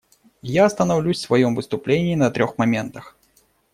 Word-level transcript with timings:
Я 0.41 0.65
остановлюсь 0.65 1.19
в 1.19 1.21
своем 1.27 1.53
выступлении 1.53 2.15
на 2.15 2.31
трех 2.31 2.57
моментах. 2.57 3.15